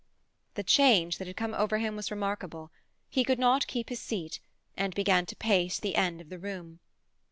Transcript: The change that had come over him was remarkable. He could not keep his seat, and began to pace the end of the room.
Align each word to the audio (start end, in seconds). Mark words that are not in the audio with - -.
The 0.55 0.63
change 0.63 1.19
that 1.19 1.27
had 1.27 1.37
come 1.37 1.53
over 1.53 1.77
him 1.77 1.95
was 1.95 2.09
remarkable. 2.09 2.71
He 3.07 3.23
could 3.23 3.37
not 3.37 3.67
keep 3.67 3.89
his 3.89 3.99
seat, 3.99 4.39
and 4.75 4.95
began 4.95 5.27
to 5.27 5.35
pace 5.35 5.79
the 5.79 5.95
end 5.95 6.19
of 6.21 6.29
the 6.29 6.39
room. 6.39 6.79